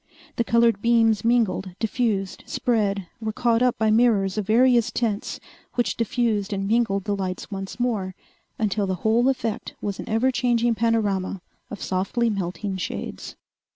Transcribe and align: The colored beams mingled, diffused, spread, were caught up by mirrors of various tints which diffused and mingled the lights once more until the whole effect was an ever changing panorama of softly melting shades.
The 0.37 0.43
colored 0.43 0.81
beams 0.81 1.23
mingled, 1.23 1.75
diffused, 1.79 2.43
spread, 2.47 3.05
were 3.19 3.31
caught 3.31 3.61
up 3.61 3.77
by 3.77 3.91
mirrors 3.91 4.35
of 4.35 4.47
various 4.47 4.89
tints 4.89 5.39
which 5.75 5.95
diffused 5.95 6.51
and 6.51 6.67
mingled 6.67 7.03
the 7.03 7.15
lights 7.15 7.51
once 7.51 7.79
more 7.79 8.15
until 8.57 8.87
the 8.87 8.95
whole 9.05 9.29
effect 9.29 9.75
was 9.79 9.99
an 9.99 10.09
ever 10.09 10.31
changing 10.31 10.73
panorama 10.73 11.39
of 11.69 11.83
softly 11.83 12.31
melting 12.31 12.77
shades. 12.77 13.35